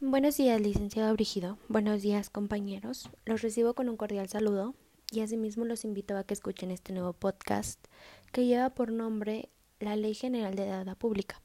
Buenos 0.00 0.36
días, 0.36 0.60
licenciado 0.60 1.12
Brígido. 1.12 1.58
Buenos 1.66 2.02
días, 2.02 2.30
compañeros. 2.30 3.10
Los 3.24 3.42
recibo 3.42 3.74
con 3.74 3.88
un 3.88 3.96
cordial 3.96 4.28
saludo 4.28 4.76
y 5.10 5.22
asimismo 5.22 5.64
los 5.64 5.84
invito 5.84 6.16
a 6.16 6.22
que 6.22 6.34
escuchen 6.34 6.70
este 6.70 6.92
nuevo 6.92 7.14
podcast 7.14 7.84
que 8.30 8.46
lleva 8.46 8.70
por 8.70 8.92
nombre 8.92 9.48
La 9.80 9.96
Ley 9.96 10.14
General 10.14 10.54
de 10.54 10.66
Deuda 10.66 10.94
Pública. 10.94 11.42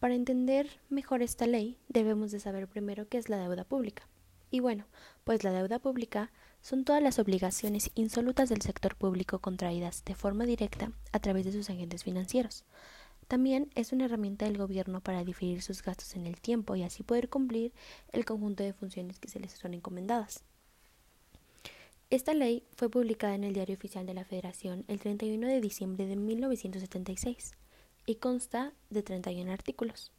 Para 0.00 0.14
entender 0.14 0.80
mejor 0.88 1.20
esta 1.20 1.46
ley, 1.46 1.76
debemos 1.88 2.30
de 2.30 2.40
saber 2.40 2.66
primero 2.66 3.06
qué 3.06 3.18
es 3.18 3.28
la 3.28 3.36
deuda 3.36 3.64
pública. 3.64 4.08
Y 4.50 4.60
bueno, 4.60 4.86
pues 5.24 5.44
la 5.44 5.52
deuda 5.52 5.80
pública 5.80 6.32
son 6.62 6.84
todas 6.84 7.02
las 7.02 7.18
obligaciones 7.18 7.90
insolutas 7.96 8.48
del 8.48 8.62
sector 8.62 8.96
público 8.96 9.40
contraídas 9.40 10.06
de 10.06 10.14
forma 10.14 10.46
directa 10.46 10.90
a 11.12 11.18
través 11.18 11.44
de 11.44 11.52
sus 11.52 11.68
agentes 11.68 12.02
financieros. 12.02 12.64
También 13.28 13.70
es 13.74 13.92
una 13.92 14.06
herramienta 14.06 14.46
del 14.46 14.56
gobierno 14.56 15.02
para 15.02 15.22
diferir 15.22 15.60
sus 15.60 15.82
gastos 15.82 16.16
en 16.16 16.26
el 16.26 16.40
tiempo 16.40 16.74
y 16.76 16.82
así 16.82 17.02
poder 17.02 17.28
cumplir 17.28 17.72
el 18.12 18.24
conjunto 18.24 18.62
de 18.62 18.72
funciones 18.72 19.18
que 19.18 19.28
se 19.28 19.38
les 19.38 19.52
son 19.52 19.74
encomendadas. 19.74 20.42
Esta 22.08 22.32
ley 22.32 22.64
fue 22.74 22.88
publicada 22.88 23.34
en 23.34 23.44
el 23.44 23.52
Diario 23.52 23.76
Oficial 23.76 24.06
de 24.06 24.14
la 24.14 24.24
Federación 24.24 24.86
el 24.88 24.98
31 24.98 25.46
de 25.46 25.60
diciembre 25.60 26.06
de 26.06 26.16
1976 26.16 27.52
y 28.06 28.14
consta 28.14 28.72
de 28.88 29.02
31 29.02 29.52
artículos. 29.52 30.10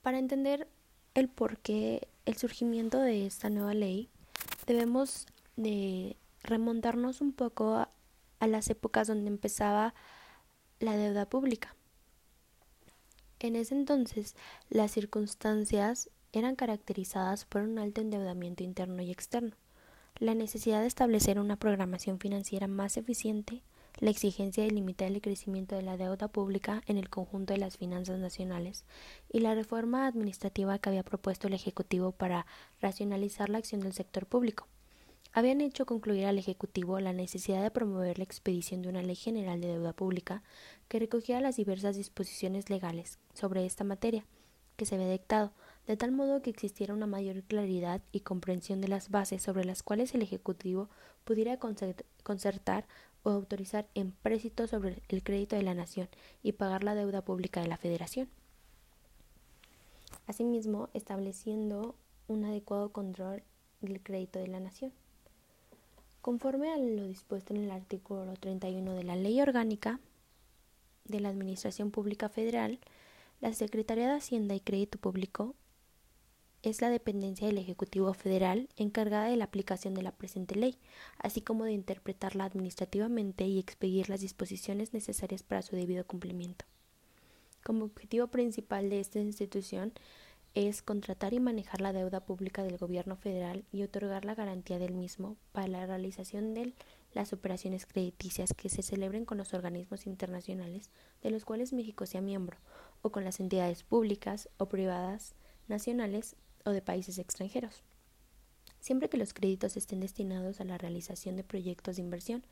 Para 0.00 0.18
entender 0.18 0.66
el 1.12 1.28
porqué, 1.28 2.08
el 2.24 2.38
surgimiento 2.38 2.98
de 2.98 3.26
esta 3.26 3.50
nueva 3.50 3.74
ley, 3.74 4.08
debemos 4.66 5.26
de 5.56 6.16
remontarnos 6.42 7.20
un 7.20 7.32
poco 7.32 7.86
a, 8.42 8.46
las 8.46 8.70
épocas 8.70 9.08
donde 9.08 9.28
empezaba 9.28 9.94
la 10.80 10.96
deuda 10.96 11.28
pública. 11.28 11.74
En 13.38 13.56
ese 13.56 13.74
entonces, 13.74 14.36
las 14.68 14.90
circunstancias 14.90 16.10
eran 16.32 16.56
caracterizadas 16.56 17.44
por 17.44 17.62
un 17.62 17.78
alto 17.78 18.00
endeudamiento 18.00 18.62
interno 18.62 19.02
y 19.02 19.10
externo, 19.10 19.56
la 20.18 20.34
necesidad 20.34 20.80
de 20.80 20.86
establecer 20.86 21.38
una 21.38 21.56
programación 21.56 22.18
financiera 22.18 22.68
más 22.68 22.96
eficiente, 22.96 23.62
la 23.98 24.10
exigencia 24.10 24.64
de 24.64 24.70
limitar 24.70 25.08
el 25.08 25.20
crecimiento 25.20 25.76
de 25.76 25.82
la 25.82 25.96
deuda 25.96 26.28
pública 26.28 26.82
en 26.86 26.96
el 26.96 27.10
conjunto 27.10 27.52
de 27.52 27.58
las 27.58 27.76
finanzas 27.76 28.18
nacionales 28.18 28.84
y 29.30 29.40
la 29.40 29.54
reforma 29.54 30.06
administrativa 30.06 30.78
que 30.78 30.88
había 30.88 31.02
propuesto 31.02 31.48
el 31.48 31.54
Ejecutivo 31.54 32.12
para 32.12 32.46
racionalizar 32.80 33.50
la 33.50 33.58
acción 33.58 33.80
del 33.80 33.92
sector 33.92 34.26
público 34.26 34.66
habían 35.32 35.60
hecho 35.60 35.86
concluir 35.86 36.26
al 36.26 36.38
Ejecutivo 36.38 37.00
la 37.00 37.12
necesidad 37.12 37.62
de 37.62 37.70
promover 37.70 38.18
la 38.18 38.24
expedición 38.24 38.82
de 38.82 38.90
una 38.90 39.02
ley 39.02 39.16
general 39.16 39.60
de 39.60 39.68
deuda 39.68 39.92
pública 39.94 40.42
que 40.88 40.98
recogiera 40.98 41.40
las 41.40 41.56
diversas 41.56 41.96
disposiciones 41.96 42.68
legales 42.68 43.18
sobre 43.32 43.64
esta 43.64 43.84
materia 43.84 44.24
que 44.76 44.84
se 44.84 44.94
había 44.94 45.10
dictado, 45.10 45.52
de 45.86 45.96
tal 45.96 46.12
modo 46.12 46.42
que 46.42 46.50
existiera 46.50 46.94
una 46.94 47.06
mayor 47.06 47.42
claridad 47.44 48.02
y 48.12 48.20
comprensión 48.20 48.80
de 48.80 48.88
las 48.88 49.10
bases 49.10 49.42
sobre 49.42 49.64
las 49.64 49.82
cuales 49.82 50.14
el 50.14 50.22
Ejecutivo 50.22 50.88
pudiera 51.24 51.58
concertar 51.58 52.86
o 53.22 53.30
autorizar 53.30 53.88
empréstitos 53.94 54.70
sobre 54.70 55.02
el 55.08 55.22
crédito 55.22 55.56
de 55.56 55.62
la 55.62 55.74
nación 55.74 56.08
y 56.42 56.52
pagar 56.52 56.84
la 56.84 56.94
deuda 56.94 57.24
pública 57.24 57.60
de 57.60 57.68
la 57.68 57.76
Federación. 57.76 58.28
Asimismo, 60.26 60.88
estableciendo 60.94 61.94
un 62.28 62.44
adecuado 62.44 62.92
control 62.92 63.42
del 63.80 64.02
crédito 64.02 64.38
de 64.38 64.48
la 64.48 64.60
nación. 64.60 64.92
Conforme 66.22 66.70
a 66.70 66.76
lo 66.78 67.08
dispuesto 67.08 67.52
en 67.52 67.64
el 67.64 67.72
artículo 67.72 68.34
31 68.34 68.94
de 68.94 69.02
la 69.02 69.16
Ley 69.16 69.40
Orgánica 69.40 69.98
de 71.04 71.18
la 71.18 71.30
Administración 71.30 71.90
Pública 71.90 72.28
Federal, 72.28 72.78
la 73.40 73.52
Secretaría 73.52 74.06
de 74.06 74.18
Hacienda 74.18 74.54
y 74.54 74.60
Crédito 74.60 74.98
Público 74.98 75.56
es 76.62 76.80
la 76.80 76.90
dependencia 76.90 77.48
del 77.48 77.58
Ejecutivo 77.58 78.14
Federal 78.14 78.68
encargada 78.76 79.26
de 79.26 79.36
la 79.36 79.46
aplicación 79.46 79.94
de 79.94 80.02
la 80.02 80.12
presente 80.12 80.54
ley, 80.54 80.78
así 81.18 81.40
como 81.40 81.64
de 81.64 81.72
interpretarla 81.72 82.44
administrativamente 82.44 83.44
y 83.46 83.58
expedir 83.58 84.08
las 84.08 84.20
disposiciones 84.20 84.94
necesarias 84.94 85.42
para 85.42 85.62
su 85.62 85.74
debido 85.74 86.06
cumplimiento. 86.06 86.64
Como 87.64 87.84
objetivo 87.84 88.28
principal 88.28 88.90
de 88.90 89.00
esta 89.00 89.18
institución 89.18 89.92
es 90.54 90.82
contratar 90.82 91.32
y 91.32 91.40
manejar 91.40 91.80
la 91.80 91.92
deuda 91.92 92.20
pública 92.20 92.62
del 92.62 92.76
gobierno 92.76 93.16
federal 93.16 93.64
y 93.72 93.82
otorgar 93.82 94.24
la 94.24 94.34
garantía 94.34 94.78
del 94.78 94.94
mismo 94.94 95.36
para 95.52 95.66
la 95.66 95.86
realización 95.86 96.52
de 96.52 96.74
las 97.14 97.32
operaciones 97.32 97.86
crediticias 97.86 98.52
que 98.52 98.68
se 98.68 98.82
celebren 98.82 99.24
con 99.24 99.38
los 99.38 99.54
organismos 99.54 100.06
internacionales 100.06 100.90
de 101.22 101.30
los 101.30 101.44
cuales 101.44 101.72
México 101.72 102.04
sea 102.04 102.20
miembro, 102.20 102.58
o 103.00 103.10
con 103.10 103.24
las 103.24 103.40
entidades 103.40 103.82
públicas 103.82 104.48
o 104.58 104.66
privadas, 104.66 105.34
nacionales 105.68 106.36
o 106.64 106.70
de 106.70 106.82
países 106.82 107.18
extranjeros, 107.18 107.82
siempre 108.78 109.08
que 109.08 109.16
los 109.16 109.32
créditos 109.32 109.76
estén 109.76 110.00
destinados 110.00 110.60
a 110.60 110.64
la 110.64 110.76
realización 110.76 111.36
de 111.36 111.44
proyectos 111.44 111.96
de 111.96 112.02
inversión 112.02 112.44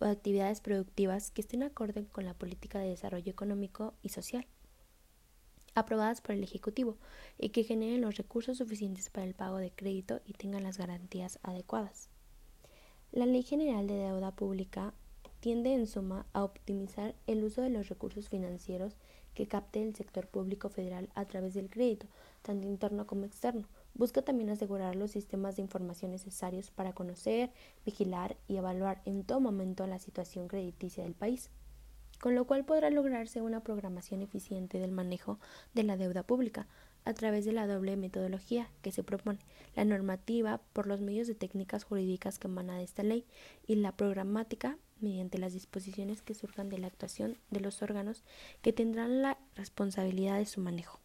o 0.00 0.04
de 0.04 0.10
actividades 0.10 0.60
productivas 0.60 1.30
que 1.30 1.42
estén 1.42 1.62
acorde 1.62 2.06
con 2.10 2.24
la 2.24 2.34
política 2.34 2.80
de 2.80 2.88
desarrollo 2.88 3.30
económico 3.30 3.94
y 4.02 4.08
social 4.08 4.46
aprobadas 5.76 6.20
por 6.20 6.34
el 6.34 6.42
Ejecutivo 6.42 6.96
y 7.38 7.50
que 7.50 7.62
generen 7.62 8.00
los 8.00 8.16
recursos 8.16 8.58
suficientes 8.58 9.10
para 9.10 9.26
el 9.26 9.34
pago 9.34 9.58
de 9.58 9.70
crédito 9.70 10.20
y 10.26 10.32
tengan 10.32 10.64
las 10.64 10.78
garantías 10.78 11.38
adecuadas. 11.42 12.08
La 13.12 13.26
Ley 13.26 13.42
General 13.42 13.86
de 13.86 13.94
Deuda 13.94 14.34
Pública 14.34 14.92
tiende 15.40 15.74
en 15.74 15.86
suma 15.86 16.26
a 16.32 16.42
optimizar 16.42 17.14
el 17.26 17.44
uso 17.44 17.62
de 17.62 17.70
los 17.70 17.88
recursos 17.88 18.28
financieros 18.28 18.96
que 19.34 19.46
capte 19.46 19.82
el 19.82 19.94
sector 19.94 20.26
público 20.26 20.70
federal 20.70 21.10
a 21.14 21.26
través 21.26 21.52
del 21.52 21.68
crédito, 21.68 22.06
tanto 22.40 22.66
interno 22.66 23.06
como 23.06 23.26
externo. 23.26 23.68
Busca 23.94 24.22
también 24.22 24.48
asegurar 24.48 24.96
los 24.96 25.10
sistemas 25.10 25.56
de 25.56 25.62
información 25.62 26.10
necesarios 26.10 26.70
para 26.70 26.94
conocer, 26.94 27.50
vigilar 27.84 28.36
y 28.48 28.56
evaluar 28.56 29.02
en 29.04 29.24
todo 29.24 29.40
momento 29.40 29.86
la 29.86 29.98
situación 29.98 30.48
crediticia 30.48 31.04
del 31.04 31.14
país 31.14 31.50
con 32.20 32.34
lo 32.34 32.46
cual 32.46 32.64
podrá 32.64 32.90
lograrse 32.90 33.40
una 33.40 33.60
programación 33.60 34.22
eficiente 34.22 34.78
del 34.78 34.92
manejo 34.92 35.38
de 35.74 35.82
la 35.82 35.96
deuda 35.96 36.22
pública 36.22 36.66
a 37.04 37.14
través 37.14 37.44
de 37.44 37.52
la 37.52 37.66
doble 37.66 37.96
metodología 37.96 38.68
que 38.82 38.92
se 38.92 39.04
propone, 39.04 39.38
la 39.74 39.84
normativa 39.84 40.60
por 40.72 40.86
los 40.86 41.00
medios 41.00 41.28
de 41.28 41.34
técnicas 41.34 41.84
jurídicas 41.84 42.38
que 42.38 42.48
emana 42.48 42.76
de 42.76 42.84
esta 42.84 43.04
ley 43.04 43.24
y 43.66 43.76
la 43.76 43.92
programática 43.92 44.76
mediante 45.00 45.38
las 45.38 45.52
disposiciones 45.52 46.22
que 46.22 46.34
surjan 46.34 46.68
de 46.68 46.78
la 46.78 46.88
actuación 46.88 47.38
de 47.50 47.60
los 47.60 47.80
órganos 47.82 48.24
que 48.60 48.72
tendrán 48.72 49.22
la 49.22 49.38
responsabilidad 49.54 50.38
de 50.38 50.46
su 50.46 50.60
manejo. 50.60 51.00